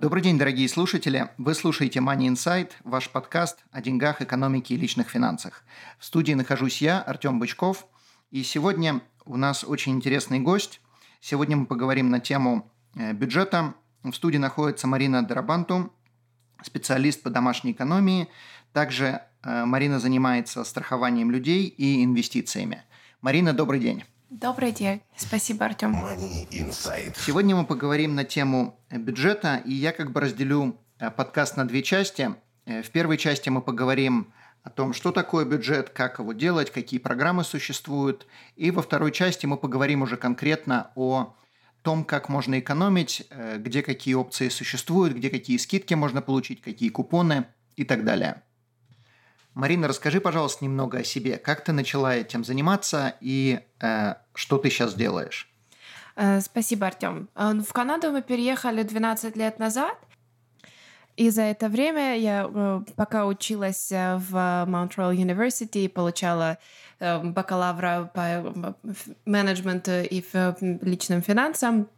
[0.00, 1.28] Добрый день, дорогие слушатели.
[1.38, 5.64] Вы слушаете Money Insight, ваш подкаст о деньгах, экономике и личных финансах.
[5.98, 7.84] В студии нахожусь я, Артем Бычков.
[8.30, 10.80] И сегодня у нас очень интересный гость.
[11.20, 13.74] Сегодня мы поговорим на тему э, бюджета.
[14.04, 15.92] В студии находится Марина Дарабанту,
[16.62, 18.28] специалист по домашней экономии.
[18.72, 22.84] Также э, Марина занимается страхованием людей и инвестициями.
[23.20, 24.04] Марина, добрый день.
[24.30, 25.00] Добрый день.
[25.16, 25.96] Спасибо, Артем.
[27.16, 31.82] Сегодня мы поговорим на тему бюджета, и я как бы разделю э, подкаст на две
[31.82, 32.34] части.
[32.66, 34.30] Э, в первой части мы поговорим
[34.64, 38.26] о том, что такое бюджет, как его делать, какие программы существуют.
[38.54, 41.34] И во второй части мы поговорим уже конкретно о
[41.80, 46.90] том, как можно экономить, э, где какие опции существуют, где какие скидки можно получить, какие
[46.90, 48.42] купоны и так далее.
[49.58, 51.36] Марина, расскажи, пожалуйста, немного о себе.
[51.36, 55.50] Как ты начала этим заниматься и э, что ты сейчас делаешь?
[56.14, 57.28] Э, спасибо, Артем.
[57.34, 59.98] Э, в Канаду мы переехали 12 лет назад.
[61.16, 66.58] И за это время я э, пока училась в Mount Royal University и получала
[67.00, 68.76] бакалавра по
[69.24, 70.22] менеджменту и
[70.60, 71.88] личным финансам,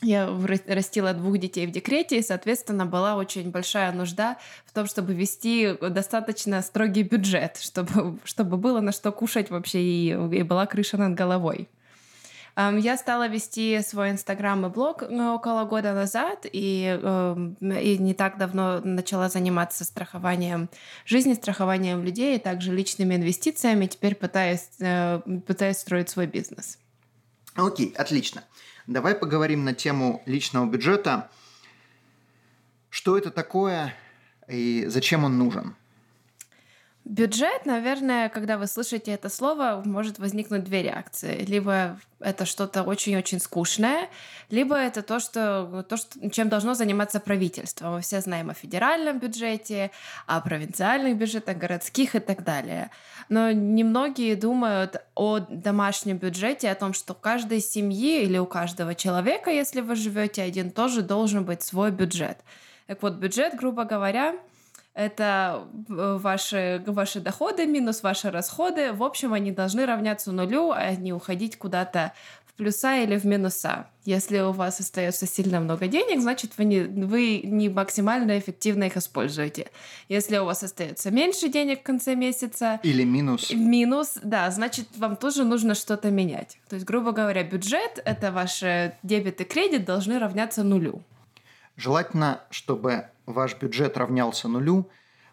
[0.00, 0.28] я
[0.66, 5.76] растила двух детей в декрете, и, соответственно, была очень большая нужда в том, чтобы вести
[5.80, 11.14] достаточно строгий бюджет, чтобы, чтобы было на что кушать вообще и, и была крыша над
[11.14, 11.68] головой.
[12.54, 18.12] Я стала вести свой инстаграм и блог ну, около года назад, и, эм, и не
[18.12, 20.68] так давно начала заниматься страхованием
[21.06, 23.86] жизни, страхованием людей, и также личными инвестициями.
[23.86, 26.78] Теперь пытаюсь, э, пытаюсь строить свой бизнес.
[27.54, 28.44] Окей, отлично.
[28.88, 31.30] Давай поговорим на тему личного бюджета.
[32.90, 33.94] Что это такое
[34.48, 35.76] и зачем он нужен?
[37.12, 41.44] Бюджет, наверное, когда вы слышите это слово, может возникнуть две реакции.
[41.44, 44.08] Либо это что-то очень-очень скучное,
[44.48, 47.90] либо это то, что, то что, чем должно заниматься правительство.
[47.90, 49.90] Мы все знаем о федеральном бюджете,
[50.26, 52.90] о провинциальных бюджетах, городских и так далее.
[53.28, 58.94] Но немногие думают о домашнем бюджете, о том, что у каждой семьи или у каждого
[58.94, 62.38] человека, если вы живете один, тоже должен быть свой бюджет.
[62.86, 64.34] Так вот, бюджет, грубо говоря,
[64.94, 68.92] это э, ваши, ваши доходы минус ваши расходы.
[68.92, 72.12] В общем, они должны равняться нулю, а не уходить куда-то
[72.44, 73.86] в плюса или в минуса.
[74.04, 78.96] Если у вас остается сильно много денег, значит, вы не, вы не максимально эффективно их
[78.98, 79.70] используете.
[80.08, 82.78] Если у вас остается меньше денег в конце месяца...
[82.82, 83.50] Или минус.
[83.50, 86.58] Минус, да, значит, вам тоже нужно что-то менять.
[86.68, 91.02] То есть, грубо говоря, бюджет— это ваши дебет и кредит должны равняться нулю.
[91.76, 94.90] Желательно, чтобы ваш бюджет равнялся нулю,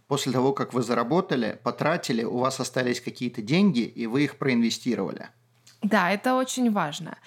[0.07, 5.29] после того, как вы заработали, потратили, у вас остались какие-то деньги, и вы их проинвестировали.
[5.81, 7.17] Да, это очень важно.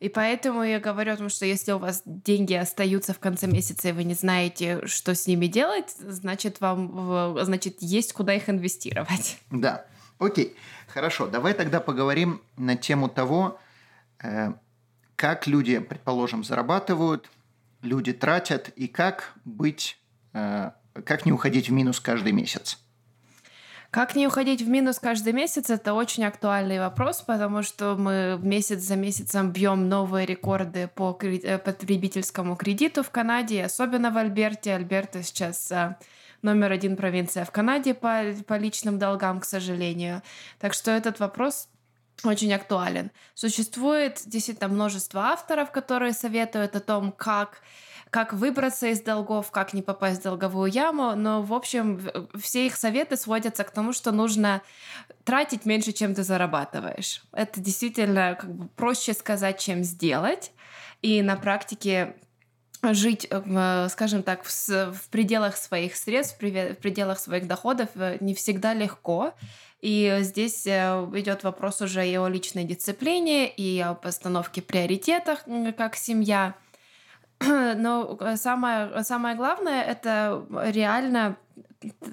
[0.00, 3.90] И поэтому я говорю о том, что если у вас деньги остаются в конце месяца,
[3.90, 9.38] и вы не знаете, что с ними делать, значит, вам значит, есть куда их инвестировать.
[9.50, 9.84] Да.
[10.18, 10.56] Окей.
[10.88, 11.28] Хорошо.
[11.28, 13.60] Давай тогда поговорим на тему того,
[14.22, 14.52] э,
[15.14, 17.30] как люди, предположим, зарабатывают,
[17.82, 19.98] люди тратят, и как быть
[20.32, 20.70] Э,
[21.04, 22.78] как не уходить в минус каждый месяц?
[23.90, 28.80] Как не уходить в минус каждый месяц, это очень актуальный вопрос, потому что мы месяц
[28.80, 34.74] за месяцем бьем новые рекорды по э, потребительскому кредиту в Канаде, особенно в Альберте.
[34.74, 35.96] Альберта сейчас э,
[36.40, 40.22] номер один провинция в Канаде по, по личным долгам, к сожалению.
[40.58, 41.68] Так что этот вопрос
[42.24, 43.10] очень актуален.
[43.34, 47.62] Существует действительно множество авторов, которые советуют о том, как
[48.12, 51.98] как выбраться из долгов, как не попасть в долговую яму, но, в общем,
[52.38, 54.60] все их советы сводятся к тому, что нужно
[55.24, 57.22] тратить меньше, чем ты зарабатываешь.
[57.32, 60.52] Это действительно как бы проще сказать, чем сделать.
[61.00, 62.16] И на практике
[62.82, 63.28] жить,
[63.88, 69.34] скажем так, в, в пределах своих средств, в пределах своих доходов э, не всегда легко.
[69.80, 75.44] И здесь э, идет вопрос уже и о личной дисциплине, и о постановке приоритетах,
[75.76, 76.54] как семья.
[77.76, 81.36] но самое, самое главное это реально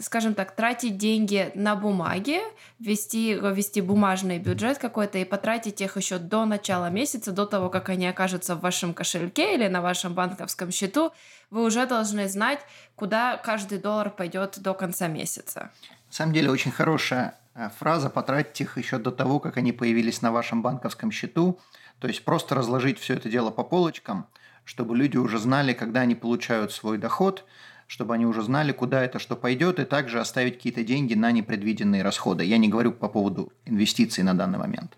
[0.01, 2.41] скажем так, тратить деньги на бумаге,
[2.79, 7.89] вести, вести бумажный бюджет какой-то и потратить их еще до начала месяца, до того, как
[7.89, 11.11] они окажутся в вашем кошельке или на вашем банковском счету,
[11.49, 12.59] вы уже должны знать,
[12.95, 15.71] куда каждый доллар пойдет до конца месяца.
[16.07, 20.21] На самом деле очень хорошая э, фраза «потратить их еще до того, как они появились
[20.21, 21.59] на вашем банковском счету».
[21.99, 24.25] То есть просто разложить все это дело по полочкам,
[24.69, 27.43] чтобы люди уже знали, когда они получают свой доход–
[27.89, 32.03] чтобы они уже знали, куда это что пойдет, и также оставить какие-то деньги на непредвиденные
[32.03, 32.45] расходы.
[32.45, 34.95] Я не говорю по поводу инвестиций на данный момент.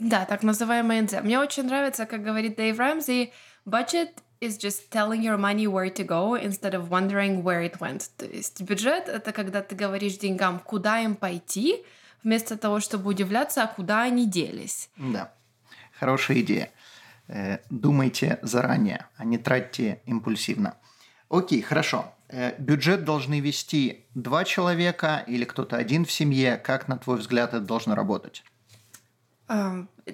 [0.00, 1.22] Да, так называемый НЗ.
[1.22, 3.30] Мне очень нравится, как говорит Дэйв Рэмзи,
[3.64, 8.10] budget is just telling your money where to go instead of wondering where it went.
[8.16, 11.84] То есть бюджет— это когда ты говоришь деньгам, куда им пойти,
[12.24, 14.90] вместо того, чтобы удивляться, а куда они делись.
[14.96, 15.32] Да,
[16.00, 16.70] хорошая идея.
[17.28, 20.74] Э, думайте заранее, а не тратьте импульсивно.
[21.28, 22.12] Окей, хорошо.
[22.28, 26.56] Э, бюджет должны вести два человека или кто-то один в семье.
[26.56, 28.44] Как, на твой взгляд, это должно работать?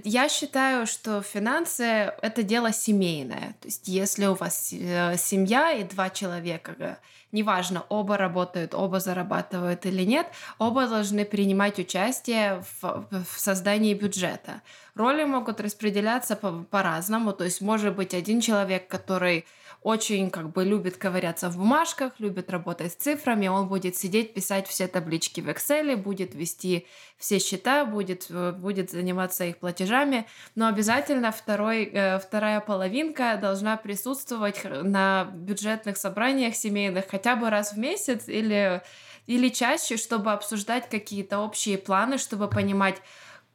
[0.05, 1.83] Я считаю, что финансы—
[2.23, 3.57] это дело семейное.
[3.61, 6.97] То есть если у вас э, семья и два человека, э,
[7.33, 10.29] неважно, оба работают, оба зарабатывают или нет,
[10.59, 14.63] оба должны принимать участие в, в создании бюджета.
[14.95, 17.33] Роли могут распределяться по- по-разному.
[17.33, 19.45] То есть может быть один человек, который
[19.83, 24.69] очень как бы любит ковыряться в бумажках, любит работать с цифрами, он будет сидеть, писать
[24.69, 26.87] все таблички в Excel, будет вести
[27.17, 33.79] все счета, будет, э, будет заниматься их платежами, но обязательно второй, э, вторая половинка должна
[33.79, 38.83] присутствовать на бюджетных собраниях семейных хотя бы раз в месяц или,
[39.27, 42.97] или чаще, чтобы обсуждать какие-то общие планы, чтобы понимать,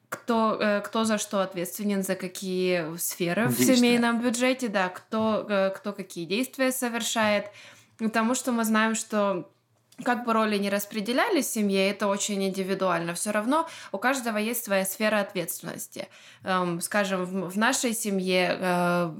[0.09, 3.73] кто, э, кто за что ответственен, за какие сферы действия.
[3.73, 7.45] в семейном бюджете, да, кто, э, кто какие действия совершает.
[7.97, 9.49] Потому что мы знаем, что
[10.03, 13.13] как бы роли не распределялись в семье, это очень индивидуально.
[13.13, 16.09] Все равно у каждого есть своя сфера ответственности.
[16.43, 19.11] Эм, скажем, в нашей семье э,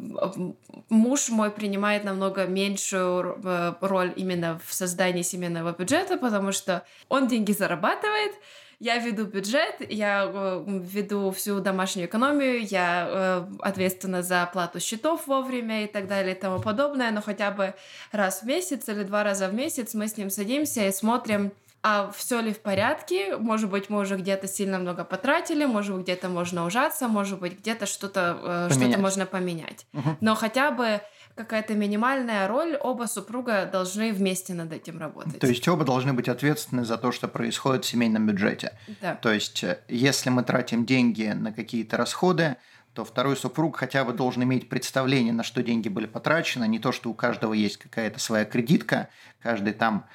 [0.90, 7.54] муж мой принимает намного меньшую роль именно в создании семейного бюджета, потому что он деньги
[7.54, 8.34] зарабатывает,
[8.80, 15.28] я веду бюджет, я э, веду всю домашнюю экономию, я э, ответственна за оплату счетов
[15.28, 17.74] вовремя и так далее и тому подобное, но хотя бы
[18.12, 21.52] раз в месяц или два раза в месяц мы с ним садимся и смотрим,
[21.88, 26.06] а все ли в порядке, может быть, мы уже где-то сильно много потратили, может быть,
[26.06, 29.86] где-то можно ужаться, может быть, где-то что-то э, что можно поменять.
[29.94, 30.18] Угу.
[30.20, 31.02] Но хотя бы
[31.36, 35.40] какая-то минимальная роль, оба супруга должны вместе над этим работать.
[35.40, 38.78] То есть оба должны быть ответственны за то, что происходит в семейном бюджете.
[39.02, 39.16] Да.
[39.16, 42.56] То есть э, если мы тратим деньги на какие-то расходы,
[42.94, 46.94] то второй супруг хотя бы должен иметь представление, на что деньги были потрачены, не то,
[46.94, 49.10] что у каждого есть какая-то своя кредитка,
[49.42, 50.06] каждый там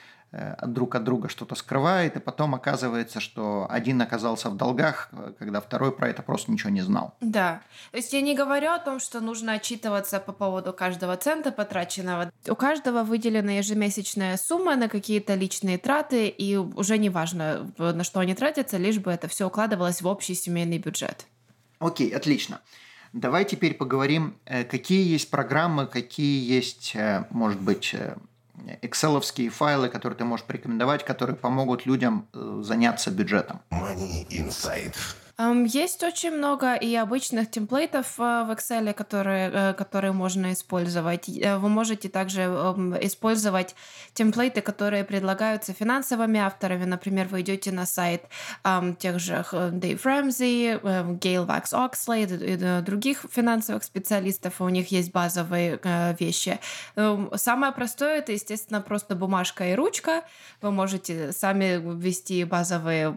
[0.66, 5.60] друг от друга что-то скрывает, и потом оказывается, что один оказался в долгах, э, когда
[5.60, 7.14] второй про это просто ничего не знал.
[7.20, 7.62] Да.
[7.90, 12.30] То есть я не говорю о том, что нужно отчитываться по поводу каждого цента потраченного.
[12.48, 18.20] У каждого выделена ежемесячная сумма на какие-то личные траты, и уже не важно, на что
[18.20, 21.26] они тратятся, лишь бы это все укладывалось в общий семейный бюджет.
[21.80, 22.60] Окей, отлично.
[23.12, 26.94] Давай теперь поговорим, э, какие есть программы, какие есть,
[27.30, 27.96] может быть,
[28.82, 33.60] экселовские файлы, которые ты можешь порекомендовать, которые помогут людям э, заняться бюджетом.
[33.70, 34.94] Money Insight.
[35.64, 41.30] Есть очень много и обычных темплейтов э, в Excel, которые, э, которые можно использовать.
[41.30, 42.42] Э, вы можете также
[43.00, 43.74] использовать
[44.12, 46.84] темплейты, которые предлагаются финансовыми авторами.
[46.84, 48.24] Например, вы идете на сайт
[48.98, 54.60] тех же Дэйв Рэмзи, Гейл Вакс Окслей и других финансовых специалистов.
[54.60, 55.80] У них есть базовые
[56.18, 56.60] вещи.
[57.34, 60.22] Самое простое это, естественно, просто бумажка и ручка.
[60.60, 63.16] Вы можете сами ввести базовые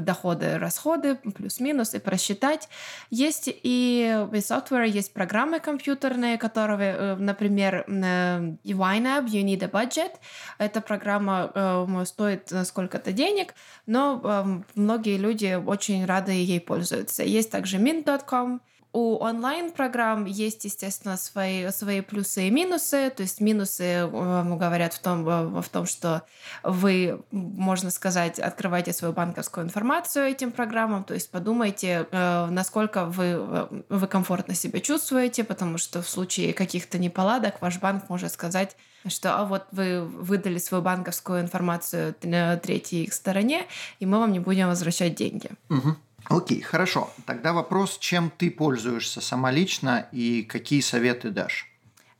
[0.00, 2.68] доходы, расходы, плюс плюс-минус и просчитать.
[3.10, 9.68] Есть и, и software, есть программы компьютерные, которые, э, например, э, YNAB, You Need a
[9.68, 10.12] Budget.
[10.58, 13.54] Эта программа э, стоит сколько-то денег,
[13.86, 17.22] но многие люди очень рады ей пользуются.
[17.22, 18.60] Есть также mint.com,
[18.92, 23.10] у онлайн-программ есть, естественно, свои, свои плюсы и минусы.
[23.16, 26.22] То есть минусы э, говорят в том, в том, что
[26.62, 31.04] вы, можно сказать, открываете свою банковскую информацию этим программам.
[31.04, 36.52] То есть подумайте, э, насколько вы, э, вы комфортно себя чувствуете, потому что в случае
[36.52, 43.10] каких-то неполадок ваш банк может сказать, что а вот вы выдали свою банковскую информацию третьей
[43.10, 43.66] стороне,
[44.00, 45.50] и мы вам не будем возвращать деньги.
[45.70, 45.96] Угу.
[46.28, 47.10] Окей, хорошо.
[47.26, 51.68] Тогда вопрос, чем ты пользуешься сама лично и какие советы дашь?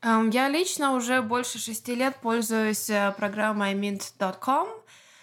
[0.02, 4.68] Я лично уже больше шести лет пользуюсь э, программой mint.com.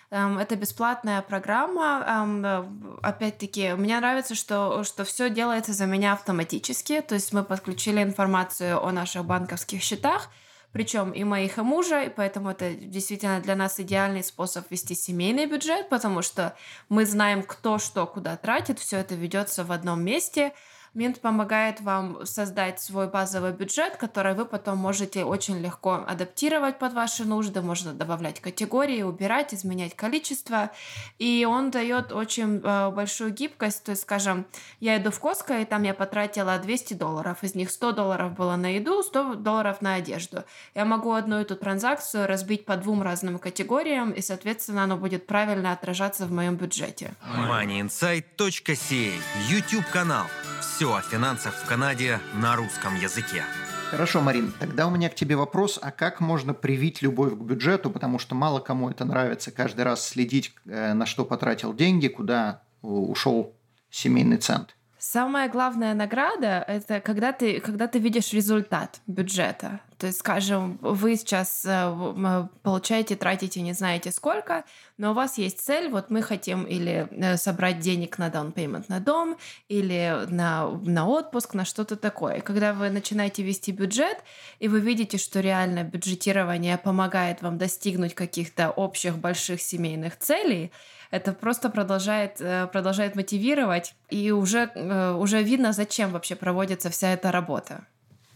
[0.09, 2.05] Это бесплатная программа.
[2.43, 2.65] Э,
[3.01, 7.01] опять-таки, мне нравится, что, что все делается за меня автоматически.
[7.01, 10.29] То есть мы подключили информацию о наших банковских счетах,
[10.71, 15.45] причем и моих, и мужа, и поэтому это действительно для нас идеальный способ вести семейный
[15.45, 16.55] бюджет, потому что
[16.89, 20.53] мы знаем, кто что куда тратит, все это ведется в одном месте,
[20.95, 26.93] Mint помогает вам создать свой базовый бюджет, который вы потом можете очень легко адаптировать под
[26.93, 27.61] ваши нужды.
[27.61, 30.71] Можно добавлять категории, убирать, изменять количество.
[31.19, 33.83] И он дает очень э, большую гибкость.
[33.83, 34.45] То есть, скажем,
[34.79, 37.43] я иду в Коско, и там я потратила 200 долларов.
[37.43, 40.43] Из них 100 долларов было на еду, 100 долларов на одежду.
[40.73, 45.71] Я могу одну эту транзакцию разбить по двум разным категориям, и, соответственно, оно будет правильно
[45.71, 47.13] отражаться в моем бюджете.
[47.35, 49.13] moneyinsight.ca
[49.49, 50.25] YouTube-канал
[50.61, 53.43] все о финансах в Канаде на русском языке.
[53.91, 57.89] Хорошо, Марин, тогда у меня к тебе вопрос, а как можно привить любовь к бюджету,
[57.89, 62.61] потому что мало кому это нравится, каждый раз следить, э, на что потратил деньги, куда
[62.81, 63.55] ушел
[63.89, 64.75] семейный цент.
[65.01, 69.79] Самая главная награда– это когда ты, когда ты видишь результат бюджета.
[69.97, 74.65] То есть, скажем, вы сейчас э, получаете, тратите не знаете сколько,
[74.97, 78.85] но у вас есть цель, вот мы хотим или э, собрать денег на down payment
[78.89, 79.37] на дом,
[79.69, 82.41] или на, на отпуск, на что-то такое.
[82.41, 84.17] Когда вы начинаете вести бюджет,
[84.59, 90.73] и вы видите, что реально бюджетирование помогает вам достигнуть каких-то общих больших семейных целей,
[91.11, 97.13] это просто продолжает, э, продолжает мотивировать, и уже, э, уже видно, зачем вообще проводится вся
[97.13, 97.85] эта работа.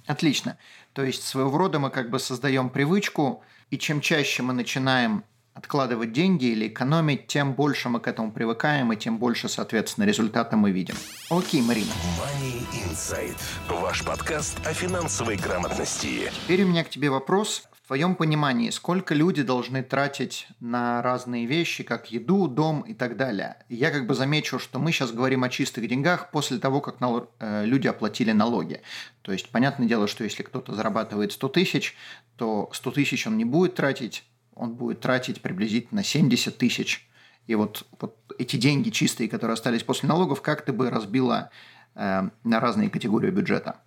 [0.05, 0.57] Отлично.
[0.93, 6.11] То есть своего рода мы как бы создаем привычку, и чем чаще мы начинаем откладывать
[6.11, 10.71] деньги или экономить, тем больше мы к этому привыкаем, и тем больше, соответственно, результата мы
[10.71, 10.95] видим.
[11.29, 11.91] Окей, Марина.
[12.19, 13.37] Money Insight.
[13.69, 16.31] Ваш подкаст о финансовой грамотности.
[16.43, 17.67] Теперь у меня к тебе вопрос.
[17.93, 23.57] Твоем понимании, сколько люди должны тратить на разные вещи, как еду, дом и так далее?
[23.69, 27.29] Я как бы замечу, что мы сейчас говорим о чистых деньгах после того, как нал-
[27.39, 28.81] э, люди оплатили налоги.
[29.21, 31.95] То есть, понятное дело, что если кто-то зарабатывает 100 тысяч,
[32.35, 34.23] то 100 тысяч он не будет тратить,
[34.55, 37.07] он будет тратить приблизительно 70 тысяч.
[37.45, 41.51] И вот, вот эти деньги чистые, которые остались после налогов, как ты бы разбила
[41.93, 43.82] э, на разные категории бюджета?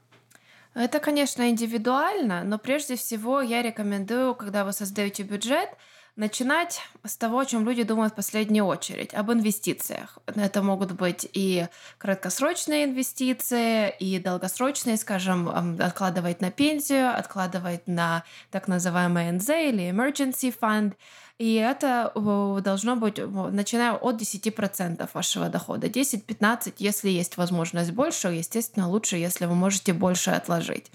[0.76, 5.70] Это, конечно, индивидуально, но прежде всего я рекомендую, когда вы создаете бюджет,
[6.16, 10.18] начинать с того, о чем люди думают в последнюю очередь, об инвестициях.
[10.26, 11.66] Это могут быть и
[11.96, 15.48] краткосрочные инвестиции, и долгосрочные, скажем,
[15.80, 20.92] откладывать на пенсию, откладывать на так называемый НЗ или emergency fund–
[21.38, 25.86] и это должно быть, начиная от 10% вашего дохода.
[25.86, 30.90] 10-15, если есть возможность больше, естественно, лучше, если вы можете больше отложить.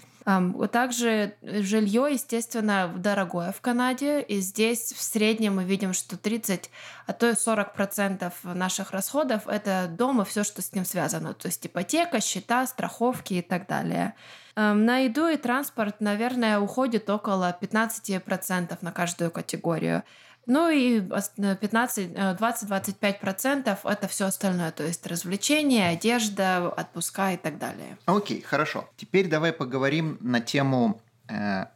[0.70, 6.70] Также жилье, естественно, дорогое в Канаде, и здесь в среднем мы видим, что 30,
[7.08, 11.34] а то и 40 процентов наших расходов— это дом и все, что с ним связано,
[11.34, 14.14] то есть ипотека, счета, страховки и так далее.
[14.54, 20.04] На еду и транспорт, наверное, уходит около 15% на каждую категорию.
[20.46, 27.58] Ну и 15, 20-25% э, это все остальное, то есть развлечения, одежда, отпуска и так
[27.58, 27.96] далее.
[28.06, 28.88] Окей, хорошо.
[28.96, 31.66] Теперь давай поговорим на тему э,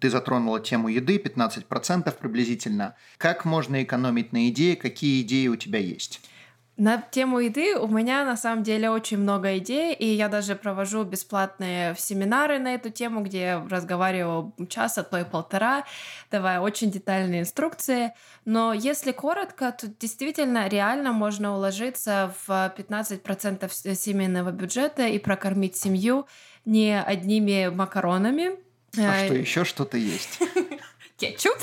[0.00, 2.96] ты затронула тему еды, 15% приблизительно.
[3.18, 4.76] Как можно экономить на еде?
[4.76, 6.20] Какие идеи у тебя есть?
[6.76, 11.04] На тему еды у меня на самом деле очень много идей, и я даже провожу
[11.04, 15.86] бесплатные семинары на эту тему, где я разговариваю час, а то и полтора,
[16.30, 18.12] давая очень детальные инструкции.
[18.44, 26.26] Но если коротко, то действительно реально можно уложиться в 15% семейного бюджета и прокормить семью
[26.66, 28.50] не одними макаронами.
[28.98, 30.40] А что еще что-то есть?
[31.16, 31.56] Кетчуп.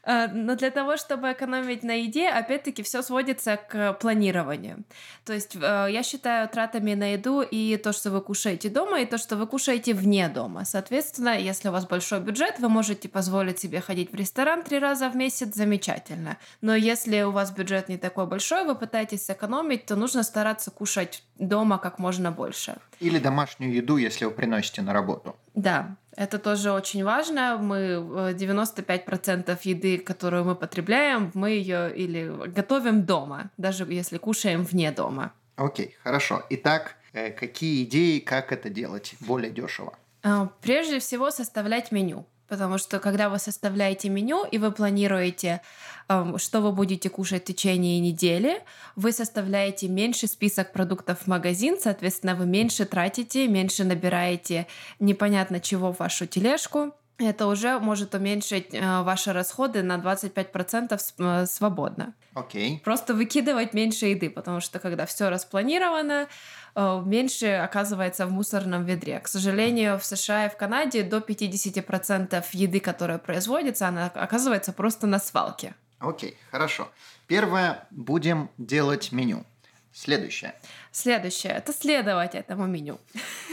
[0.33, 4.83] но для того, чтобы экономить на еде, опять-таки все сводится к планированию.
[5.25, 9.05] То есть э, я считаю тратами на еду и то, что вы кушаете дома, и
[9.05, 10.65] то, что вы кушаете вне дома.
[10.65, 15.09] Соответственно, если у вас большой бюджет, вы можете позволить себе ходить в ресторан три раза
[15.09, 16.37] в месяц, замечательно.
[16.61, 21.23] Но если у вас бюджет не такой большой, вы пытаетесь сэкономить, то нужно стараться кушать
[21.37, 22.75] дома как можно больше.
[22.99, 25.35] Или домашнюю еду, если вы приносите на работу.
[25.53, 27.57] Да, это тоже очень важно.
[27.57, 34.63] Мы 95% э, еды, которую мы потребляем, мы ее или готовим дома, даже если кушаем
[34.63, 35.33] вне дома.
[35.55, 36.43] Окей, хорошо.
[36.49, 39.97] Итак, э, какие идеи, как это делать более дешево?
[40.23, 45.61] А, прежде всего составлять меню Потому что когда вы составляете меню и вы планируете,
[46.09, 48.61] эм, что вы будете кушать в течение недели,
[48.97, 54.67] вы составляете меньше список продуктов в магазин, соответственно, вы меньше тратите, меньше набираете
[54.99, 56.93] непонятно чего в вашу тележку.
[57.21, 62.13] Это уже может уменьшить э, ваши расходы на 25% э, свободно.
[62.33, 62.75] Окей.
[62.75, 62.83] Okay.
[62.83, 66.27] Просто выкидывать меньше еды, потому что когда все распланировано,
[66.75, 69.19] Э, меньше оказывается в мусорном ведре.
[69.19, 75.07] К сожалению, в США и в Канаде до 50% еды, которая производится, она оказывается просто
[75.07, 75.75] на свалке.
[75.99, 76.89] Окей, хорошо.
[77.27, 79.45] Первое, будем делать меню.
[79.93, 80.55] Следующее.
[80.91, 82.99] Следующее– это следовать этому меню.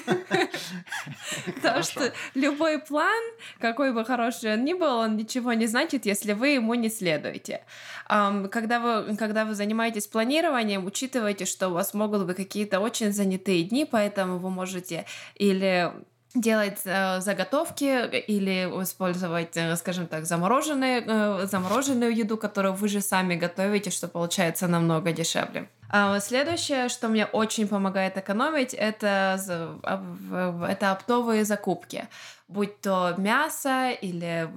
[1.57, 3.23] Потому что любой план,
[3.59, 7.65] какой бы хороший он ни был, он ничего не значит, если вы ему не следуете.
[8.07, 13.65] Когда вы, когда вы занимаетесь планированием, учитывайте, что у вас могут быть какие-то очень занятые
[13.65, 15.93] дни, поэтому вы можете или
[16.35, 23.01] делать э, заготовки или использовать, э, скажем так, замороженные, э, замороженную еду, которую вы же
[23.01, 25.69] сами готовите, что получается намного дешевле.
[25.91, 29.41] А следующее, что мне очень помогает экономить, это,
[30.69, 32.09] это оптовые закупки.
[32.47, 34.49] Будь то мясо, или,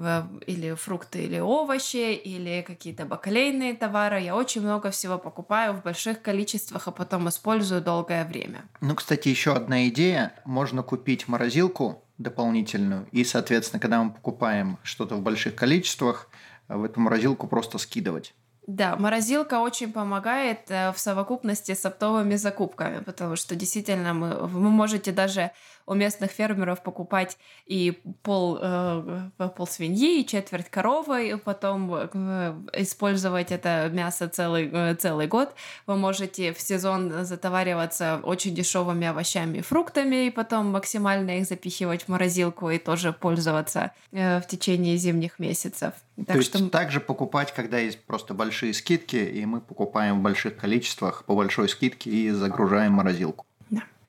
[0.47, 4.21] или фрукты, или овощи, или какие-то бакалейные товары.
[4.21, 8.61] Я очень много всего покупаю в больших количествах, а потом использую долгое время.
[8.79, 10.33] Ну, кстати, еще одна идея.
[10.45, 16.29] Можно купить морозилку дополнительную, и, соответственно, когда мы покупаем что-то в больших количествах,
[16.69, 18.33] в эту морозилку просто скидывать.
[18.73, 24.69] Да, морозилка очень помогает э, в совокупности с оптовыми закупками, потому что действительно мы, вы
[24.69, 25.51] можете даже
[25.91, 32.55] у местных фермеров покупать и пол, э, пол свиньи, и четверть коровы, и потом э,
[32.77, 35.53] использовать это мясо целый, э, целый год.
[35.87, 42.03] Вы можете в сезон затовариваться очень дешевыми овощами и фруктами, и потом максимально их запихивать
[42.03, 45.93] в морозилку и тоже пользоваться э, в течение зимних месяцев.
[46.15, 46.59] Так То что...
[46.59, 51.35] есть также покупать, когда есть просто большие скидки, и мы покупаем в больших количествах по
[51.35, 53.45] большой скидке и загружаем морозилку.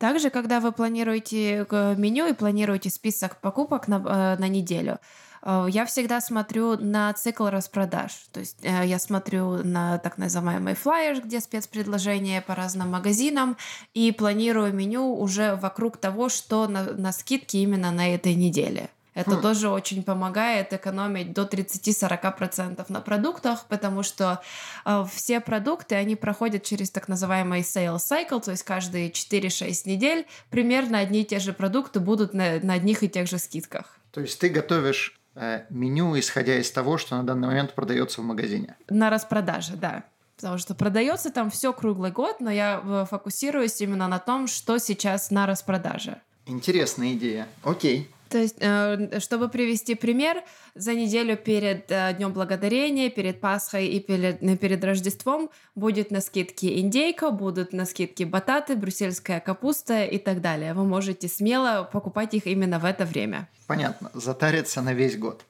[0.03, 4.99] Также, когда вы планируете э, меню и планируете список покупок на, э, на неделю,
[5.45, 8.11] э, я всегда смотрю на цикл распродаж.
[8.33, 13.57] То есть я смотрю на так называемый флайер, где спецпредложения по разным магазинам,
[13.95, 18.91] и планирую меню уже вокруг того, что на, на скидке именно на этой неделе.
[19.15, 19.43] Это хм.
[19.43, 24.41] тоже очень помогает экономить до 30-40% на продуктах, потому что
[24.85, 30.27] э, все продукты, они проходят через так называемый sales cycle, то есть каждые 4-6 недель
[30.51, 33.99] примерно одни и те же продукты будут на, на одних и тех же скидках.
[34.13, 38.25] То есть ты готовишь э, меню, исходя из того, что на данный момент продается в
[38.25, 38.77] магазине?
[38.89, 40.05] На распродаже, да
[40.43, 44.79] потому что продается там все круглый год, но я э, фокусируюсь именно на том, что
[44.79, 46.21] сейчас на распродаже.
[46.47, 47.47] Интересная идея.
[47.63, 48.11] Окей.
[48.33, 50.43] То есть, э, чтобы привести пример,
[50.75, 56.23] за неделю перед э, Днем Благодарения, перед Пасхой и перед, э, перед Рождеством будет на
[56.23, 60.73] скидке индейка, будут на скидке бататы, брюссельская капуста и так далее.
[60.73, 63.49] Вы можете смело покупать их именно в это время.
[63.67, 64.11] Понятно.
[64.15, 65.45] Затариться на весь год.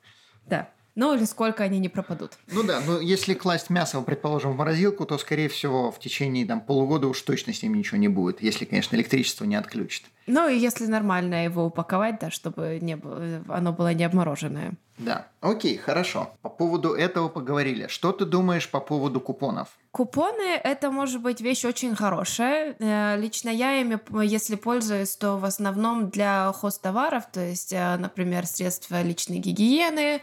[0.47, 0.69] Да.
[0.95, 2.33] Ну или сколько они не пропадут.
[2.51, 6.61] Ну да, но если класть мясо, предположим, в морозилку, то, скорее всего, в течение там,
[6.61, 10.05] полугода уж точно с ним ничего не будет, если, конечно, электричество не отключит.
[10.27, 14.75] Ну и если нормально его упаковать, да, чтобы не было, оно было не обмороженное.
[15.05, 16.33] Да, окей, хорошо.
[16.43, 17.87] По поводу этого поговорили.
[17.89, 19.69] Что ты думаешь по поводу купонов?
[19.91, 22.77] Купоны— это может быть вещь очень хорошая.
[22.79, 28.47] Э, лично я ими, если пользуюсь, то в основном для хостоваров, то есть, э, например,
[28.47, 30.23] средства личной гигиены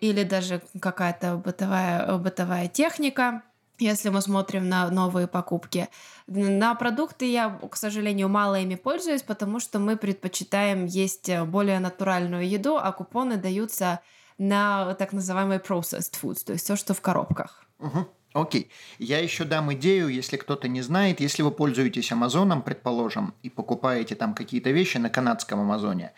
[0.00, 3.42] или даже какая-то бытовая, бытовая техника
[3.78, 5.88] если мы смотрим на новые покупки.
[6.26, 12.48] На продукты я, к сожалению, мало ими пользуюсь, потому что мы предпочитаем есть более натуральную
[12.48, 14.00] еду, а купоны даются
[14.38, 17.64] на так называемый processed foods, то есть все, что в коробках.
[17.78, 18.06] Угу.
[18.34, 18.70] Окей.
[18.98, 24.14] Я еще дам идею, если кто-то не знает, если вы пользуетесь Амазоном, предположим, и покупаете
[24.14, 26.12] там какие-то вещи на канадском Амазоне,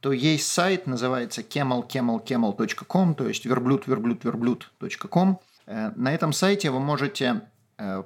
[0.00, 5.38] то есть сайт, называется camelcamelcamel.com, то есть верблюд, верблюд, верблюд.com.
[5.66, 7.42] Э, на этом сайте вы можете
[7.78, 8.02] э,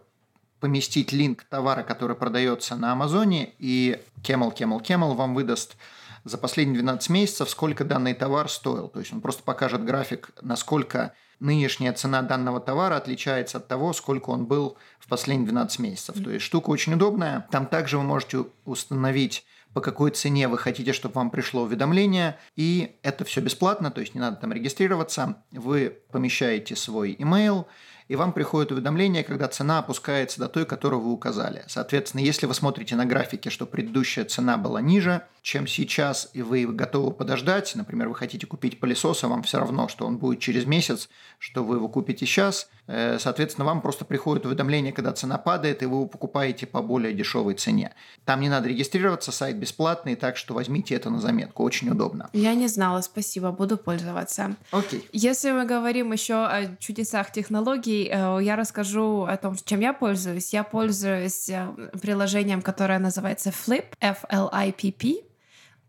[0.60, 5.76] поместить линк товара, который продается на Амазоне, и Camel, Camel, Camel вам выдаст
[6.24, 8.88] за последние 12 месяцев, сколько данный товар стоил.
[8.88, 14.30] То есть он просто покажет график, насколько нынешняя цена данного товара отличается от того, сколько
[14.30, 16.22] он был в последние 12 месяцев.
[16.22, 17.46] То есть штука очень удобная.
[17.50, 19.44] Там также вы можете установить
[19.76, 22.38] по какой цене вы хотите, чтобы вам пришло уведомление.
[22.56, 25.44] И это все бесплатно, то есть не надо там регистрироваться.
[25.50, 27.66] Вы помещаете свой email,
[28.08, 31.64] и вам приходит уведомление, когда цена опускается до той, которую вы указали.
[31.66, 36.66] Соответственно, если вы смотрите на графике, что предыдущая цена была ниже, чем сейчас, и вы
[36.66, 40.66] готовы подождать, например, вы хотите купить пылесос, а вам все равно, что он будет через
[40.66, 45.82] месяц, что вы его купите сейчас, э, соответственно, вам просто приходит уведомление, когда цена падает,
[45.82, 47.94] и вы его покупаете по более дешевой цене.
[48.24, 52.30] Там не надо регистрироваться, сайт бесплатный, так что возьмите это на заметку, очень удобно.
[52.32, 54.56] Я не знала, спасибо, буду пользоваться.
[54.70, 55.08] Окей.
[55.12, 60.52] Если мы говорим еще о чудесах технологий, э, я расскажу о том, чем я пользуюсь.
[60.52, 61.68] Я пользуюсь э,
[62.00, 65.22] приложением, которое называется Flip, F-L-I-P-P.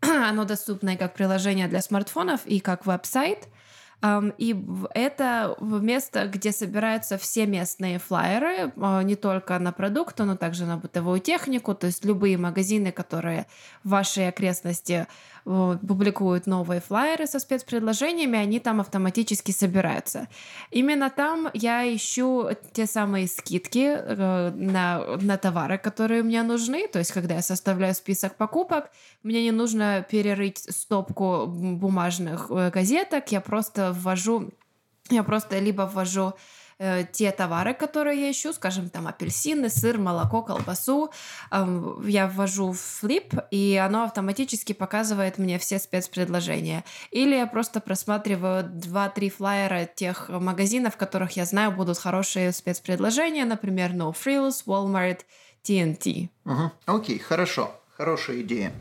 [0.00, 3.48] Оно доступно и как приложение для смартфонов, и как веб-сайт.
[4.38, 10.66] И это место, где собираются все местные флайеры, а, не только на продукты, но также
[10.66, 13.46] на бытовую технику, то есть любые магазины, которые
[13.82, 15.08] в вашей окрестности
[15.86, 20.28] публикуют новые флайеры со спецпредложениями, они там автоматически собираются.
[20.70, 26.86] Именно там я ищу те самые скидки э, на, на товары, которые мне нужны.
[26.88, 28.90] То есть, когда я составляю список покупок,
[29.22, 34.50] мне не нужно перерыть стопку бумажных э, газеток, я просто ввожу
[35.10, 36.34] я просто либо ввожу
[36.78, 41.10] э, те товары, которые я ищу, скажем, там апельсины, сыр, молоко, колбасу,
[41.50, 46.84] э, я ввожу в флип, и оно автоматически показывает мне все спецпредложения.
[47.10, 53.44] Или я просто просматриваю 2-3 флайера тех магазинов, в которых я знаю будут хорошие спецпредложения,
[53.44, 55.20] например, No Frills, Walmart,
[55.64, 56.28] TNT.
[56.44, 56.72] Угу.
[56.86, 57.74] Окей, хорошо.
[57.96, 58.72] Хорошая идея.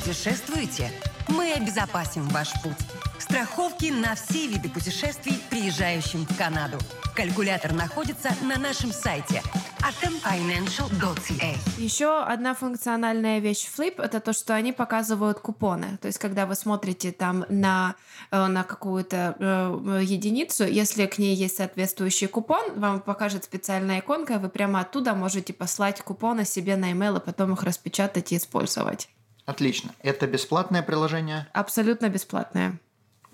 [0.00, 0.90] Путешествуете?
[1.28, 2.72] Мы обезопасим ваш путь.
[3.18, 6.78] Страховки на все виды путешествий, приезжающим в Канаду.
[7.14, 9.42] Калькулятор находится на нашем сайте
[9.80, 11.54] atomfinancial.ca.
[11.76, 15.98] Еще одна функциональная вещь Flip— это то, что они показывают купоны.
[16.00, 17.94] То есть, когда вы смотрите там на,
[18.30, 24.34] э, на какую-то э, единицу, если к ней есть соответствующий купон, вам покажет специальная иконка,
[24.34, 28.38] и вы прямо оттуда можете послать купоны себе на email и потом их распечатать и
[28.38, 29.10] использовать.
[29.50, 29.90] Отлично.
[30.00, 31.48] Это бесплатное приложение?
[31.52, 32.78] Абсолютно бесплатное.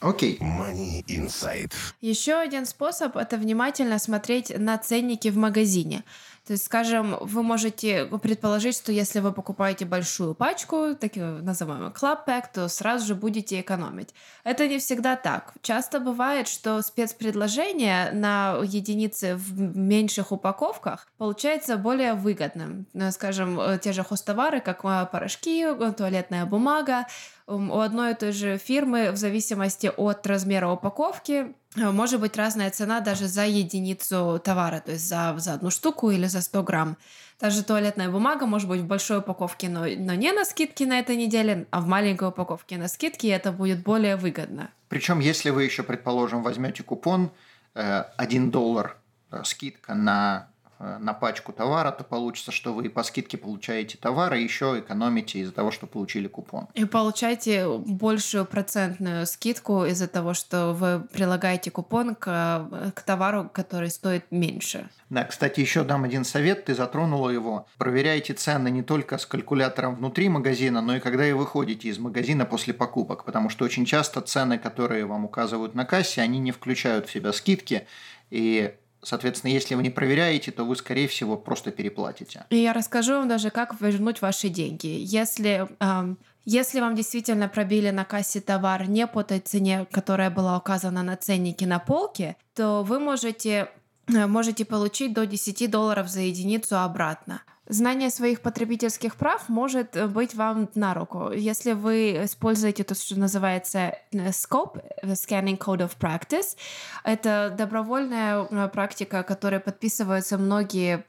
[0.00, 0.38] Окей.
[0.40, 1.74] Money Insight.
[2.00, 6.04] Еще один способ это внимательно смотреть на ценники в магазине.
[6.46, 12.18] То есть, скажем, вы можете предположить, что если вы покупаете большую пачку, такую называемую club
[12.24, 14.14] pack, то сразу же будете экономить.
[14.44, 15.54] Это не всегда так.
[15.60, 22.86] Часто бывает, что спецпредложение на единицы в меньших упаковках получается более выгодным.
[22.92, 27.08] Ну, скажем, э, те же хостовары, как э, порошки, э, туалетная бумага,
[27.48, 32.70] у одной и той же фирмы в зависимости от размера упаковки Э, может быть разная
[32.70, 36.96] цена даже за единицу товара, то есть за, за одну штуку или за 100 грамм.
[37.40, 41.16] Даже туалетная бумага может быть в большой упаковке, но, но не на скидке на этой
[41.16, 44.70] неделе, а в маленькой упаковке на скидке, и это будет более выгодно.
[44.88, 47.30] Причем, если вы еще, предположим, возьмете купон
[47.74, 48.96] э, 1 доллар
[49.30, 54.34] э, скидка на Э, на пачку товара, то получится, что вы по скидке получаете товар,
[54.34, 56.68] и еще экономите из-за того, что получили купон.
[56.74, 63.90] И получаете большую процентную скидку из-за того, что вы прилагаете купон к, к товару, который
[63.90, 64.88] стоит меньше.
[65.08, 67.66] Да, кстати, еще дам один совет, ты затронула его.
[67.78, 72.44] Проверяйте цены не только с калькулятором внутри магазина, но и когда и выходите из магазина
[72.44, 77.08] после покупок, потому что очень часто цены, которые вам указывают на кассе, они не включают
[77.08, 77.86] в себя скидки,
[78.30, 78.74] и
[79.06, 82.44] Соответственно, если вы не проверяете, то вы, скорее всего, просто переплатите.
[82.50, 84.88] И я расскажу вам даже, как вернуть ваши деньги.
[84.88, 90.58] Если эм, если вам действительно пробили на кассе товар не по той цене, которая была
[90.58, 93.68] указана на ценнике на полке, то вы можете,
[94.08, 97.42] э, можете получить до 10 долларов за единицу обратно.
[97.68, 101.32] Знание своих потребительских прав может э, быть вам на руку.
[101.32, 103.78] Если вы используете то, что называется
[104.12, 106.56] э, SCOPE, э, Scanning Code of Practice,
[107.02, 111.04] это добровольная практика, которой подписываются многие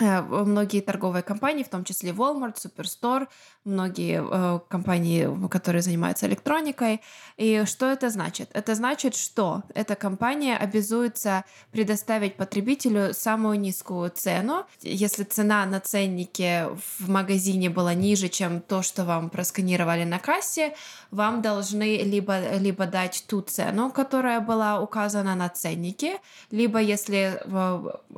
[0.00, 3.28] многие торговые компании, в том числе Walmart, Superstore,
[3.64, 7.02] многие э, компании, которые занимаются электроникой.
[7.36, 8.48] И что это значит?
[8.54, 14.64] Это значит, что эта компания обязуется предоставить потребителю самую низкую цену.
[14.80, 20.74] Если цена на ценнике в магазине была ниже, чем то, что вам просканировали на кассе,
[21.10, 26.18] вам должны либо, либо дать ту цену, которая была указана на ценнике,
[26.50, 27.42] либо если,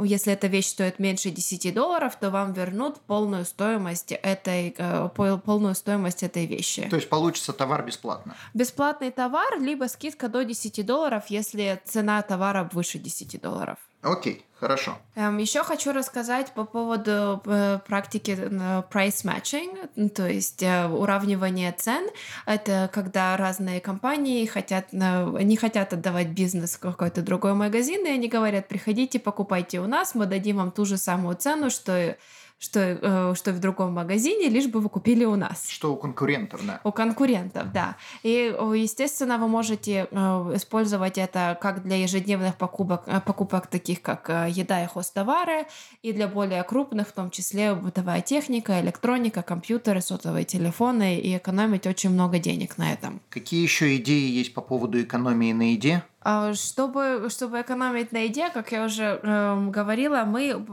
[0.00, 5.08] если эта вещь стоит меньше 10 долларов, то вам вернут полную стоимость этой, э,
[5.44, 6.88] полную стоимость этой вещи.
[6.88, 8.36] То есть получится товар бесплатно?
[8.54, 13.78] Бесплатный товар, либо скидка до 10 долларов, если цена товара выше 10 долларов.
[14.02, 14.98] Окей, хорошо.
[15.14, 21.72] Эм, Еще хочу рассказать по поводу э, практики э, price matching, то есть э, уравнивание
[21.72, 22.08] цен.
[22.44, 28.66] Это когда разные компании хотят, не хотят отдавать бизнес какой-то другой магазин, и они говорят,
[28.66, 32.16] приходите, покупайте у нас, мы дадим вам ту же самую цену, что
[32.62, 35.68] что, э, что в другом магазине, лишь бы вы купили у нас.
[35.68, 36.80] Что у конкурентов, да.
[36.84, 37.96] У конкурентов, да.
[38.22, 40.16] И, естественно, вы можете э,
[40.54, 45.66] использовать это как для ежедневных покупок, э, покупок таких как э, еда и хостовары,
[46.02, 51.88] и для более крупных, в том числе бытовая техника, электроника, компьютеры, сотовые телефоны, и экономить
[51.88, 53.20] очень много денег на этом.
[53.28, 56.04] Какие еще идеи есть по поводу экономии на еде?
[56.24, 60.64] А, чтобы, чтобы экономить на еде, как я уже э, говорила, мы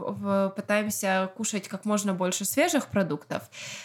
[0.54, 3.42] пытаемся кушать как можно больше свежих продуктов.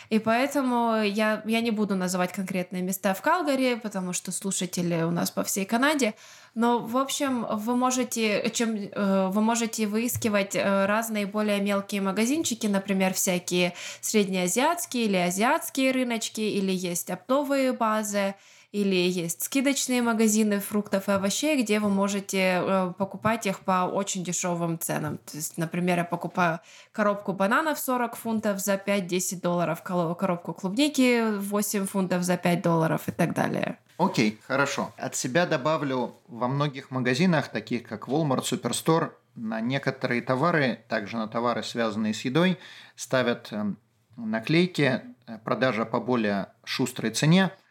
[0.09, 5.11] И поэтому я, я не буду называть конкретные места в Калгари, потому что слушатели у
[5.11, 6.13] нас по всей Канаде.
[6.53, 12.67] Но, в общем, вы можете, чем, э, вы можете выискивать э, разные более мелкие магазинчики,
[12.67, 18.35] например, всякие среднеазиатские или азиатские рыночки, или есть оптовые базы,
[18.75, 24.21] или есть скидочные магазины фруктов и овощей, где вы можете э, покупать их по очень
[24.21, 25.17] дешевым ценам.
[25.19, 26.59] То есть, например, я покупаю
[26.91, 33.11] коробку бананов 40 фунтов за 5-10 долларов, коробку клубники 8 фунтов за 5 долларов и
[33.11, 33.79] так далее.
[33.97, 34.91] Окей, хорошо.
[34.97, 41.29] От себя добавлю, во многих магазинах, таких как Walmart, Superstore, на некоторые товары, также на
[41.29, 42.59] товары, связанные с едой,
[42.97, 43.77] ставят эм,
[44.17, 47.51] наклейки э, продажа по более шустрой цене–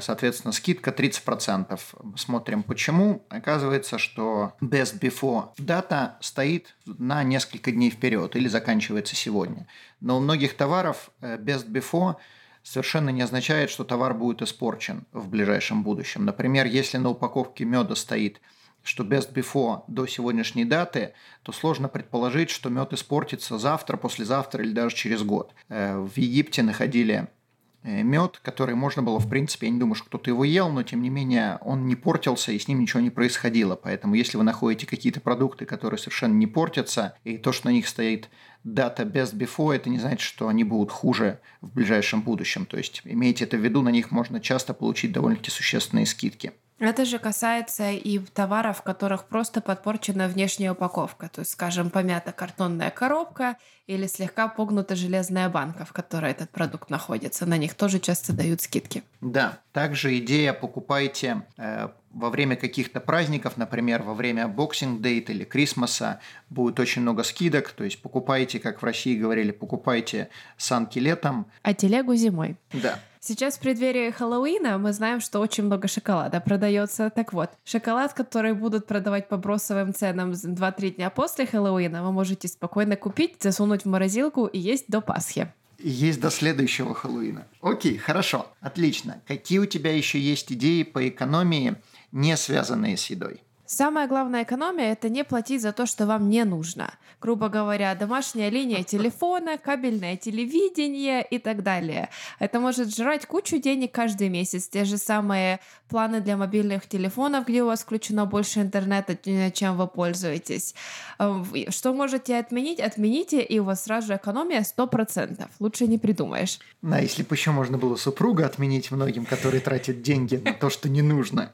[0.00, 1.78] соответственно, скидка 30%.
[2.16, 3.26] Смотрим почему.
[3.28, 9.66] Оказывается, что best before дата стоит на несколько дней вперед или заканчивается сегодня.
[10.00, 12.16] Но у многих товаров э, best before
[12.62, 16.24] совершенно не означает, что товар будет испорчен в ближайшем будущем.
[16.24, 18.40] Например, если на упаковке меда стоит
[18.84, 24.72] что best before до сегодняшней даты, то сложно предположить, что мед испортится завтра, послезавтра или
[24.72, 25.52] даже через год.
[25.68, 27.37] Э, в Египте находили Э,
[27.82, 31.02] мед, который можно было, в принципе, я не думаю, что кто-то его ел, но тем
[31.02, 33.76] не менее он не портился и с ним ничего не происходило.
[33.76, 37.88] Поэтому если вы находите какие-то продукты, которые совершенно не портятся, и то, что на них
[37.88, 38.28] стоит
[38.64, 42.66] дата best before, это не значит, что они будут хуже в ближайшем будущем.
[42.66, 46.52] То есть имейте это в виду, на них можно часто получить довольно-таки существенные скидки.
[46.78, 51.28] Это же касается и товаров, в которых просто подпорчена внешняя упаковка.
[51.28, 53.56] То есть, скажем, помята картонная коробка
[53.88, 57.46] или слегка погнута железная банка, в которой этот продукт находится.
[57.46, 59.02] На них тоже часто дают скидки.
[59.20, 59.58] Да.
[59.72, 66.20] Также идея покупайте э, во время каких-то праздников, например, во время Boxing Day или Крисмаса
[66.48, 67.70] будет очень много скидок.
[67.70, 71.46] То есть покупайте, как в России говорили, покупайте санки летом.
[71.62, 72.56] А телегу зимой.
[72.72, 73.00] Да.
[73.20, 77.10] Сейчас в преддверии Хэллоуина мы знаем, что очень много шоколада продается.
[77.10, 82.48] Так вот, шоколад, который будут продавать по бросовым ценам 2-3 дня после Хэллоуина, вы можете
[82.48, 85.52] спокойно купить, засунуть в морозилку и есть до Пасхи.
[85.78, 87.46] Есть до следующего Хэллоуина.
[87.60, 89.20] Окей, хорошо, отлично.
[89.26, 91.76] Какие у тебя еще есть идеи по экономии,
[92.10, 93.42] не связанные с едой?
[93.70, 96.94] Самая главная экономия– это не платить за то, что вам не нужно.
[97.20, 102.08] Грубо говоря, домашняя линия телефона, кабельное телевидение и так далее.
[102.38, 104.68] Это может жрать кучу денег каждый месяц.
[104.68, 109.18] Те же самые планы для мобильных телефонов, где у вас включено больше интернета,
[109.52, 110.74] чем вы пользуетесь.
[111.18, 112.80] Эм, что можете отменить?
[112.80, 115.46] Отмените, и у вас сразу же экономия 100%.
[115.60, 116.58] Лучше не придумаешь.
[116.80, 120.88] Да, если бы еще можно было супруга отменить многим, которые тратят деньги на то, что
[120.88, 121.52] не нужно.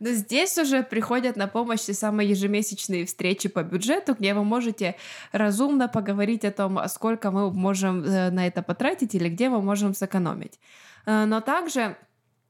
[0.00, 4.96] Но здесь уже приходят на помощь те самые ежемесячные встречи по бюджету, где вы можете
[5.32, 9.94] разумно поговорить о том, сколько мы можем э, на это потратить или где мы можем
[9.94, 10.58] сэкономить.
[11.06, 11.96] Э, но также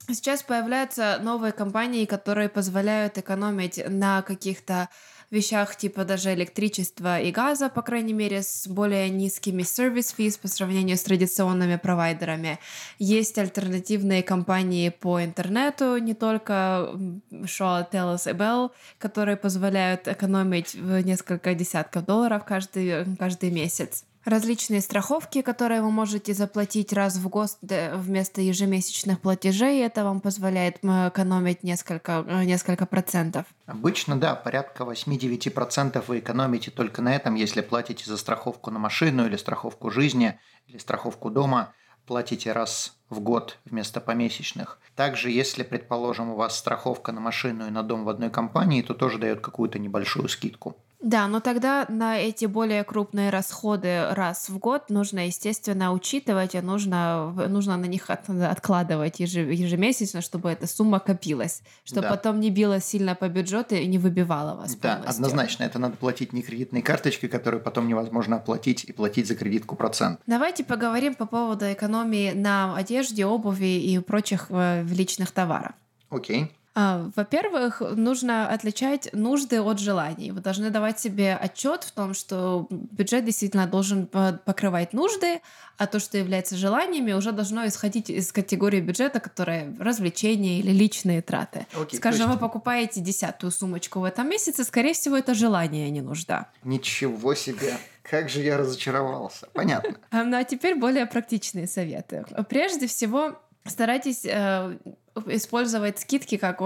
[0.09, 4.89] сейчас появляются новые компании, которые позволяют экономить на каких-то
[5.31, 10.49] вещах типа даже электричества и газа, по крайней мере, с более низкими service fees по
[10.49, 12.59] сравнению с традиционными провайдерами.
[12.99, 16.91] Есть альтернативные компании по интернету, не только
[17.31, 24.81] Shaw, Telus и Bell, которые позволяют экономить в несколько десятков долларов каждый, каждый месяц различные
[24.81, 29.83] страховки, которые вы можете заплатить раз в год вместо ежемесячных платежей.
[29.83, 33.47] Это вам позволяет экономить несколько, э, несколько процентов.
[33.67, 39.27] Обычно, да, порядка 8-9% вы экономите только на этом, если платите за страховку на машину
[39.27, 41.73] или страховку жизни или страховку дома
[42.09, 44.81] платите раз в год вместо помесячных.
[44.97, 48.95] Также, если, предположим, у вас страховка на машину и на дом в одной компании, то
[48.95, 50.77] тоже дает какую-то небольшую скидку.
[51.01, 56.61] Да, но тогда на эти более крупные расходы раз в год нужно, естественно, учитывать, и
[56.61, 62.11] нужно, нужно на них от, откладывать ежемесячно, чтобы эта сумма копилась, чтобы да.
[62.11, 65.11] потом не било сильно по бюджету и не выбивало вас Да, полностью.
[65.11, 65.63] однозначно.
[65.65, 70.21] Это надо платить не кредитной карточкой, которую потом невозможно оплатить и платить за кредитку процент.
[70.27, 75.73] Давайте поговорим по поводу экономии на одежде, обуви и прочих э, личных товаров.
[76.11, 76.51] Окей.
[76.81, 80.31] А, во-первых, нужно отличать нужды от желаний.
[80.31, 85.41] Вы должны давать себе отчет в том, что бюджет действительно должен покрывать нужды,
[85.77, 91.21] а то, что является желаниями, уже должно исходить из категории бюджета, которая развлечения или личные
[91.21, 91.67] траты.
[91.75, 96.01] Okay, Скажем, вы покупаете десятую сумочку в этом месяце, скорее всего, это желание, а не
[96.01, 96.49] нужда.
[96.63, 97.77] Ничего себе!
[98.05, 99.49] Как же я разочаровался.
[99.53, 99.97] Понятно.
[100.13, 102.25] Ну а теперь более практичные советы.
[102.49, 103.37] Прежде всего,
[103.67, 104.79] старайтесь э,
[105.27, 106.59] использовать скидки как,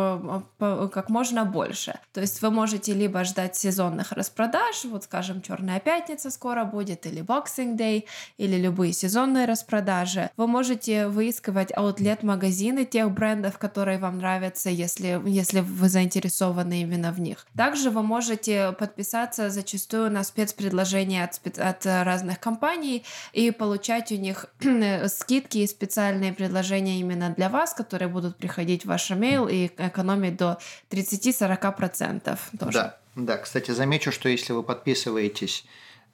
[0.59, 1.99] как можно больше.
[2.13, 7.23] То есть вы можете либо ждать сезонных распродаж, вот скажем, Черная пятница скоро будет, или
[7.23, 8.05] Boxing Day,
[8.39, 10.31] или любые сезонные распродажи.
[10.37, 17.21] Вы можете выискивать аутлет-магазины тех брендов, которые вам нравятся, если, если вы заинтересованы именно в
[17.21, 17.47] них.
[17.57, 21.59] Также вы можете подписаться зачастую на спецпредложения от, спец...
[21.59, 24.47] от разных компаний и получать у них
[25.09, 30.37] скидки и специальные предложения именно для вас, которые будут приходить в ваш email и экономить
[30.37, 30.59] до
[30.91, 32.73] 30-40% тоже.
[32.73, 33.37] Да, да.
[33.39, 35.65] Кстати, замечу, что если вы подписываетесь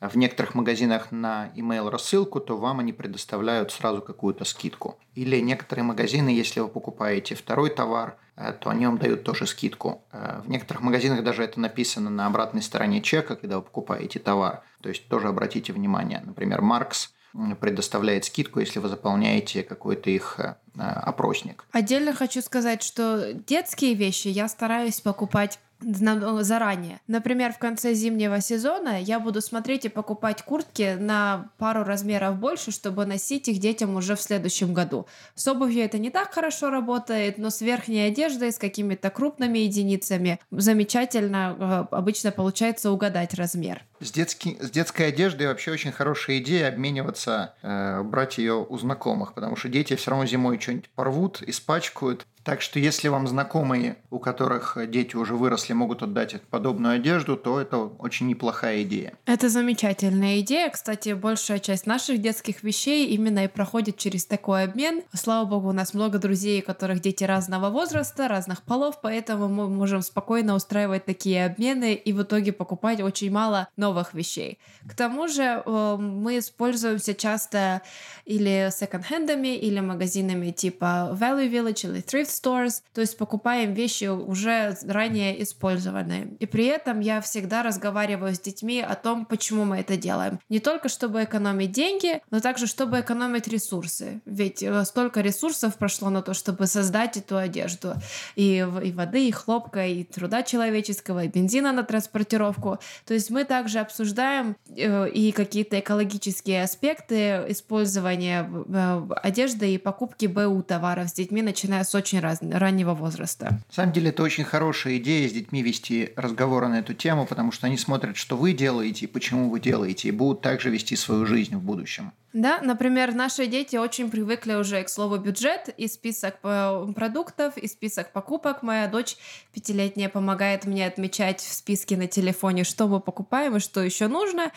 [0.00, 4.98] в некоторых магазинах на email рассылку, то вам они предоставляют сразу какую-то скидку.
[5.14, 10.02] Или некоторые магазины, если вы покупаете второй товар, э, то они вам дают тоже скидку.
[10.12, 14.62] Э, в некоторых магазинах даже это написано на обратной стороне чека, когда вы покупаете товар.
[14.82, 16.22] То есть тоже обратите внимание.
[16.24, 17.14] Например, Маркс
[17.60, 21.64] предоставляет скидку, если вы заполняете какой-то их э, опросник.
[21.72, 27.00] Отдельно хочу сказать, что детские вещи я стараюсь покупать заранее.
[27.06, 32.70] Например, в конце зимнего сезона я буду смотреть и покупать куртки на пару размеров больше,
[32.70, 35.06] чтобы носить их детям уже в следующем году.
[35.34, 40.40] С обувью это не так хорошо работает, но с верхней одеждой, с какими-то крупными единицами
[40.50, 41.56] замечательно
[41.90, 43.82] э, обычно получается угадать размер.
[44.00, 49.34] С, детский, с детской одеждой вообще очень хорошая идея обмениваться, э, брать ее у знакомых,
[49.34, 52.26] потому что дети все равно зимой что-нибудь порвут, испачкают.
[52.44, 57.60] Так что если вам знакомые, у которых дети уже выросли, могут отдать подобную одежду, то
[57.60, 59.14] это очень неплохая идея.
[59.26, 60.70] Это замечательная идея.
[60.70, 65.02] Кстати, большая часть наших детских вещей именно и проходит через такой обмен.
[65.12, 69.68] Слава богу, у нас много друзей, у которых дети разного возраста, разных полов, поэтому мы
[69.68, 74.58] можем спокойно устраивать такие обмены и в итоге покупать очень мало новых вещей.
[74.88, 77.82] К тому же э, мы используемся часто
[78.24, 84.76] или секонд-хендами, или магазинами типа Value Village или Thrift stores, то есть покупаем вещи уже
[84.86, 86.36] ранее использованные.
[86.38, 90.38] И при этом я всегда разговариваю с детьми о том, почему мы это делаем.
[90.48, 94.20] Не только чтобы экономить деньги, но также чтобы экономить ресурсы.
[94.24, 97.94] Ведь э, столько ресурсов прошло на то, чтобы создать эту одежду.
[98.36, 102.78] И, и воды, и хлопка, и труда человеческого, и бензина на транспортировку.
[103.06, 110.26] То есть мы также обсуждаем э, и какие-то экологические аспекты использования э, одежды и покупки
[110.26, 113.60] БУ товаров с детьми, начиная с очень раз, раннего возраста.
[113.68, 117.52] На самом деле это очень хорошая идея с детьми вести разговоры на эту тему, потому
[117.52, 121.26] что они смотрят, что вы делаете и почему вы делаете, и будут также вести свою
[121.26, 122.12] жизнь в будущем.
[122.34, 128.12] Да, например, наши дети очень привыкли уже к слову бюджет и список продуктов, и список
[128.12, 128.62] покупок.
[128.62, 129.16] Моя дочь
[129.52, 134.52] пятилетняя помогает мне отмечать в списке на телефоне, что мы покупаем и что еще нужно.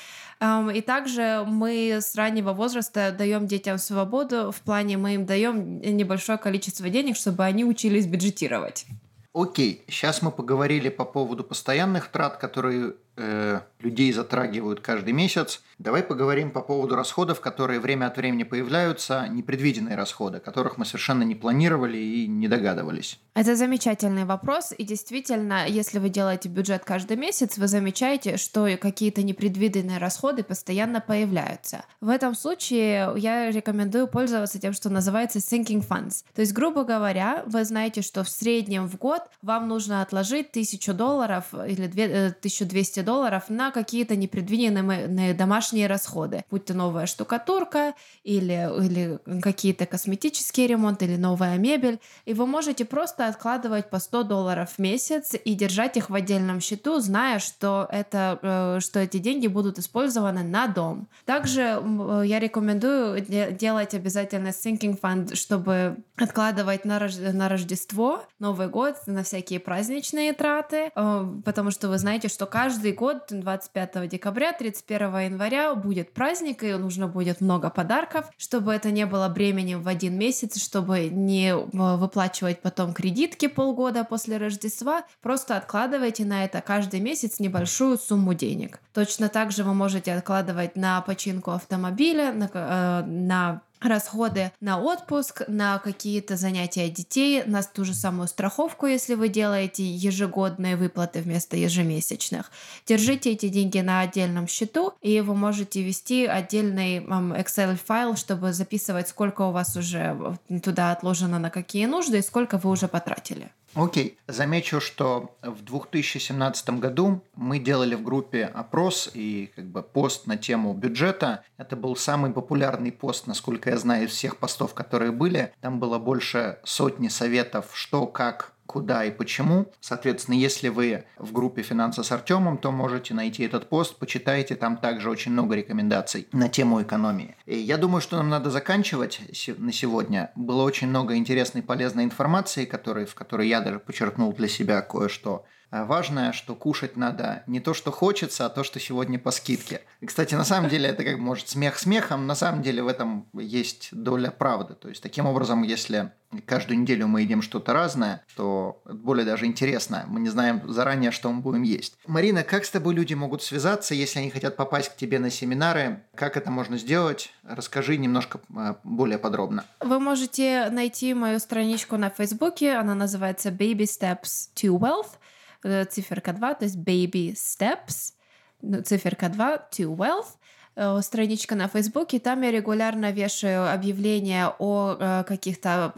[0.73, 6.37] И также мы с раннего возраста даем детям свободу в плане мы им даем небольшое
[6.37, 8.85] количество денег, чтобы они учились бюджетировать.
[9.33, 15.61] Окей, сейчас мы поговорили по поводу постоянных трат, которые э, людей затрагивают каждый месяц.
[15.79, 21.23] Давай поговорим по поводу расходов, которые время от времени появляются, непредвиденные расходы, которых мы совершенно
[21.23, 23.19] не планировали и не догадывались.
[23.33, 29.23] Это замечательный вопрос, и действительно, если вы делаете бюджет каждый месяц, вы замечаете, что какие-то
[29.23, 31.85] непредвиденные расходы постоянно появляются.
[32.01, 36.23] В этом случае я рекомендую пользоваться тем, что называется sinking funds.
[36.35, 40.93] То есть, грубо говоря, вы знаете, что в среднем в год вам нужно отложить 1000
[40.93, 48.69] долларов или 1200 э, долларов на какие-то непредвиденные домашние расходы, будь то новая штукатурка или,
[48.83, 51.99] или какие-то косметические ремонты или новая мебель.
[52.25, 56.61] И вы можете просто откладывать по 100 долларов в месяц и держать их в отдельном
[56.61, 61.07] счету, зная, что, это, э, что эти деньги будут использованы на дом.
[61.25, 66.99] Также э, я рекомендую делать обязательно sinking fund, чтобы откладывать на,
[67.33, 72.90] на Рождество, Новый год, на всякие праздничные траты, э, потому что вы знаете, что каждый
[72.91, 78.91] каждый год 25 декабря, 31 января будет праздник, и нужно будет много подарков, чтобы это
[78.91, 81.55] не было бременем в один месяц, чтобы не э,
[81.97, 85.03] выплачивать потом кредитки полгода после Рождества.
[85.21, 88.79] Просто откладывайте на это каждый месяц небольшую сумму денег.
[88.93, 95.43] Точно так же вы можете откладывать на починку автомобиля, на, э, на расходы на отпуск,
[95.47, 101.57] на какие-то занятия детей, на ту же самую страховку, если вы делаете ежегодные выплаты вместо
[101.57, 102.51] ежемесячных.
[102.85, 109.41] Держите эти деньги на отдельном счету, и вы можете вести отдельный Excel-файл, чтобы записывать, сколько
[109.41, 113.51] у вас уже туда отложено на какие нужды и сколько вы уже потратили.
[113.73, 114.17] Окей.
[114.27, 120.35] Замечу, что в 2017 году мы делали в группе опрос и как бы пост на
[120.35, 121.43] тему бюджета.
[121.57, 125.53] Это был самый популярный пост, насколько я знаю, из всех постов, которые были.
[125.61, 129.65] Там было больше сотни советов, что, как куда и почему.
[129.81, 134.77] Соответственно, если вы в группе «Финансы с Артемом», то можете найти этот пост, почитайте, там
[134.77, 137.35] также очень много рекомендаций на тему экономии.
[137.45, 139.19] И я думаю, что нам надо заканчивать
[139.57, 140.31] на сегодня.
[140.35, 145.43] Было очень много интересной полезной информации, который, в которой я даже подчеркнул для себя кое-что.
[145.71, 149.81] А важное, что кушать надо не то, что хочется, а то, что сегодня по скидке.
[150.01, 153.25] И, кстати, на самом деле это как может смех смехом, на самом деле в этом
[153.33, 154.73] есть доля правды.
[154.73, 156.11] То есть таким образом, если
[156.45, 160.03] каждую неделю мы едим что-то разное, то более даже интересно.
[160.07, 161.95] Мы не знаем заранее, что мы будем есть.
[162.05, 166.03] Марина, как с тобой люди могут связаться, если они хотят попасть к тебе на семинары?
[166.15, 167.31] Как это можно сделать?
[167.43, 169.63] Расскажи немножко а, более подробно.
[169.79, 172.73] Вы можете найти мою страничку на Фейсбуке.
[172.73, 175.17] Она называется Baby Steps to Wealth.
[175.63, 178.13] Э, циферка 2, то есть baby steps,
[178.61, 180.37] ну, циферка 2 to wealth.
[180.75, 185.93] Э, страничка на Фейсбуке, там я регулярно вешаю объявления о э, каких-то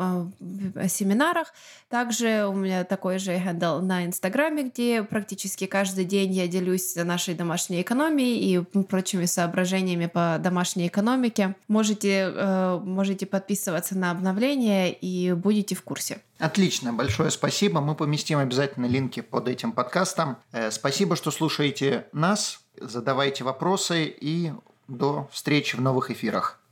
[0.90, 1.54] семинарах.
[1.90, 7.36] Также у меня такой же хендл на Инстаграме, где практически каждый день я делюсь нашей
[7.36, 11.56] домашней экономией и прочими соображениями по домашней экономике.
[11.68, 16.20] Можете, можете подписываться на обновления и будете в курсе.
[16.44, 17.80] Отлично, большое спасибо.
[17.80, 20.36] Мы поместим обязательно линки под этим подкастом.
[20.72, 24.52] Спасибо, что слушаете нас задавайте вопросы и
[24.90, 26.60] до встречи в новых эфирах.